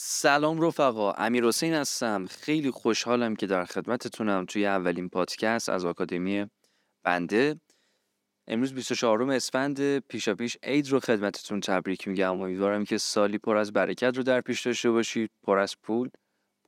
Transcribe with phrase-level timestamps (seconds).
[0.00, 2.26] سلام رفقا امیر حسین هستم.
[2.26, 6.46] خیلی خوشحالم که در خدمتتونم توی اولین پادکست از آکادمی
[7.04, 7.60] بنده.
[8.46, 12.40] امروز 24 اسفند پیشا پیش عید رو خدمتتون تبریک میگم.
[12.40, 16.10] امیدوارم که سالی پر از برکت رو در پیش داشته باشید پر از پول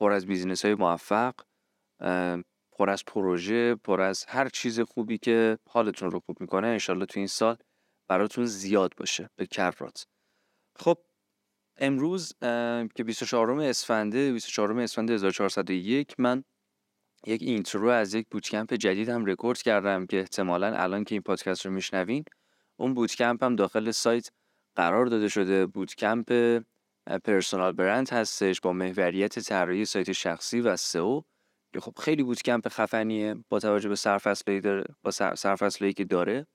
[0.00, 1.34] پر از بیزینس های موفق
[2.72, 6.66] پر از پروژه پر از هر چیز خوبی که حالتون رو خوب می‌کنه.
[6.66, 7.56] انشالله تو این سال
[8.08, 9.30] براتون زیاد باشه.
[9.36, 10.06] به کرات
[10.78, 10.98] خب
[11.78, 12.32] امروز
[12.94, 16.44] که 24 اسفند 24 اسفند 1401 من
[17.26, 21.66] یک intro از یک bootcamp جدید هم رکورد کردم که احتمالا الان که این پادکست
[21.66, 22.24] رو میشنوین
[22.76, 24.30] اون bootcamp هم داخل سایت
[24.76, 25.66] قرار داده شده.
[25.66, 26.60] bootcamp
[27.24, 31.20] personal brand هستش با محوریت طراحی سایت شخصی و SEO
[31.72, 36.46] که خب خیلی bootcamp خفنیه با توجه به سرفصلی داره با سرفصلی که داره.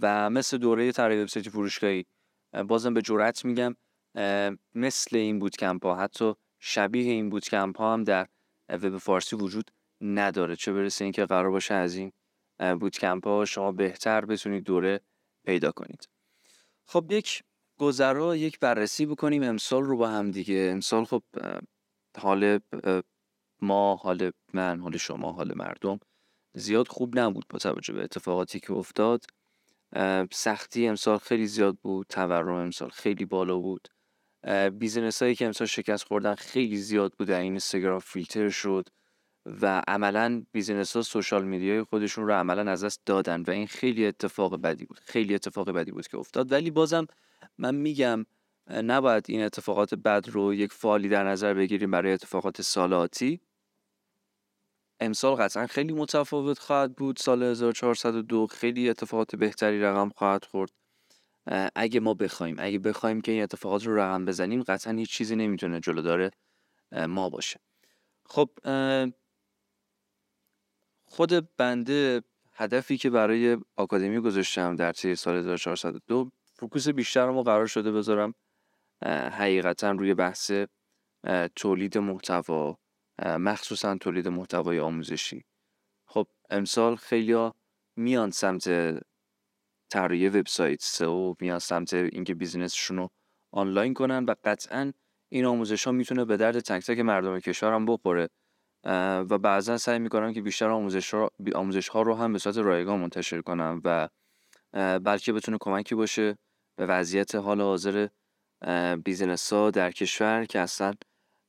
[0.00, 2.04] و مثل دوره طراحی وبسایت فروشگاهی
[2.68, 3.76] بازم به جرات میگم
[4.74, 8.28] مثل این بوتکمپ ها حتی شبیه این بوتکمپ ها هم در
[8.68, 10.56] وب فارسی وجود نداره.
[10.56, 12.12] چه برسه اینکه قرار باشه از این
[12.80, 15.00] بوتکمپ ها شما بهتر بتونید دوره
[15.44, 16.08] پیدا کنید.
[16.86, 17.42] خب یک
[17.78, 19.42] گذرا یک بررسی بکنیم.
[19.42, 20.68] امسال رو با هم دیگه.
[20.72, 21.22] امسال خب
[22.18, 22.58] حال
[23.60, 26.00] ما حال من حال شما حال مردم
[26.54, 29.24] زیاد خوب نبود با توجه به اتفاقاتی که افتاد.
[30.32, 32.06] سختی امسال خیلی زیاد بود.
[32.06, 33.88] تورم امسال خیلی بالا بود.
[34.78, 38.88] business هایی که امسال شکست خوردن خیلی زیاد بود این اینستاگرام فیلتر شد
[39.46, 43.66] و عملا business ها social media ی خودشون رو عملا از دست دادن و این
[43.66, 46.52] خیلی اتفاق بدی بود خیلی اتفاق بدی بود که افتاد.
[46.52, 47.06] ولی بازم
[47.58, 48.26] من میگم
[48.70, 53.40] نباید این اتفاقات بد رو یک فالی در نظر بگیریم برای اتفاقات سال آتی.
[55.00, 57.16] امسال قطعا خیلی متفاوت خواهد بود.
[57.16, 60.81] سال 1402 خیلی اتفاقات بهتری رقم خواهد خورد.
[61.74, 65.80] اگه ما بخوایم اگه بخوایم که این اتفاقات رو رقم بزنیم قطعا هیچ چیزی نمی‌تونه
[65.80, 66.30] جلودار
[67.08, 67.60] ما باشه.
[68.26, 68.50] خب
[71.04, 77.66] خود بنده هدفی که برای آکادمی گذاشتم در طی سال 1402 فوکوس بیشتر رو قرار
[77.66, 78.34] شده بذارم.
[79.06, 80.52] حقیقتا روی بحث
[81.56, 82.78] تولید محتوا
[83.18, 85.44] مخصوصا تولید محتوای آموزشی.
[86.06, 87.50] خب امسال خیلی
[87.96, 88.68] میان سمت
[89.92, 93.08] طراحی وبسایت سئو میان سمت اینکه بیزینسشون رو
[93.52, 94.92] آنلاین کنن و قطعا
[95.28, 98.28] این آموزش ها می‌تونه به درد تک تک مردم کشور هم بخوره
[99.30, 103.00] و بعضا سعی می‌کنم که بیشتر آموزش ها, آموزش ها رو هم به صورت رایگان
[103.00, 104.08] منتشر کنم و
[104.98, 106.38] بلکه بتونه کمکی باشه
[106.76, 108.08] به وضعیت حال حاضر
[109.04, 110.94] business ها در کشور که اصلا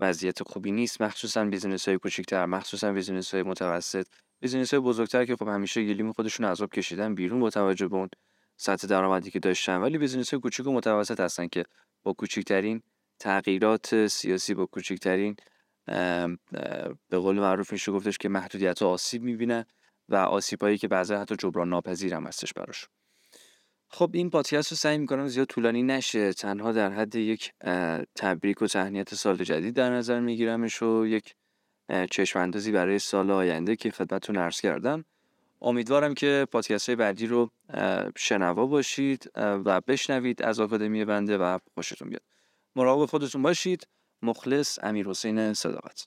[0.00, 1.02] وضعیت خوبی نیست.
[1.02, 4.06] مخصوصا business های کوچیک‌تر مخصوصا business های متوسط.
[4.42, 7.96] business های بزرگتر که خب همیشه گلیم خودشون از آب کشیدن بیرون با توجه به
[7.96, 8.08] اون
[8.62, 9.76] سطح درآمدی که داشتن.
[9.76, 11.64] ولی business های کوچیک و متوسط هستن که
[12.02, 12.82] با کوچکترین
[13.18, 15.36] تغییرات سیاسی با کوچکترین
[17.08, 19.64] به قول معروف میشه گفتش که محدودیت آسیب می‌بینن
[20.08, 22.88] و آسیب هایی که بعضا حتی جبران ناپذیر هم هستش براش.
[23.88, 26.32] خب این پادکست رو سعی می‌کنم زیاد طولانی نشه.
[26.32, 27.52] تنها در حد یک
[28.16, 31.34] تبریک و تهنیت سال جدید در نظر میگیرمش و یک
[32.10, 35.04] چشم اندازی برای سال آینده که خدمتتون عرض کردم.
[35.62, 37.50] امیدوارم که پادکست های بعدی رو
[38.16, 42.22] شنوا باشید و بشنوید از آکادمی بنده و خوشتون بیاد.
[42.76, 43.86] مراقب خودتون باشید.
[44.22, 46.06] مخلص امیر حسین صداقت.